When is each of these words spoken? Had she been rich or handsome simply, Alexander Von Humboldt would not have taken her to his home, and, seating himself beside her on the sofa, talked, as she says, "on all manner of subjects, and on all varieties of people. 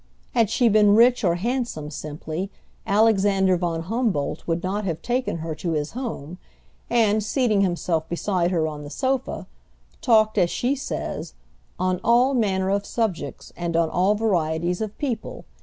Had 0.33 0.49
she 0.49 0.67
been 0.67 0.95
rich 0.95 1.23
or 1.23 1.35
handsome 1.35 1.91
simply, 1.91 2.49
Alexander 2.87 3.55
Von 3.55 3.83
Humboldt 3.83 4.47
would 4.47 4.63
not 4.63 4.83
have 4.83 4.99
taken 5.03 5.37
her 5.45 5.53
to 5.53 5.73
his 5.73 5.91
home, 5.91 6.39
and, 6.89 7.23
seating 7.23 7.61
himself 7.61 8.09
beside 8.09 8.49
her 8.49 8.67
on 8.67 8.81
the 8.83 8.89
sofa, 8.89 9.45
talked, 10.01 10.39
as 10.39 10.49
she 10.49 10.73
says, 10.75 11.35
"on 11.77 11.99
all 12.03 12.33
manner 12.33 12.71
of 12.71 12.83
subjects, 12.83 13.53
and 13.55 13.77
on 13.77 13.91
all 13.91 14.15
varieties 14.15 14.81
of 14.81 14.97
people. 14.97 15.45